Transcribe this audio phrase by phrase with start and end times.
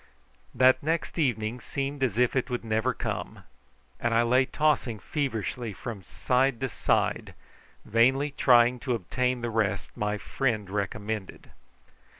[0.55, 3.43] That next evening seemed as it would never come,
[3.99, 7.35] and I lay tossing feverishly from side to side
[7.85, 11.51] vainly trying to obtain the rest my friend recommended.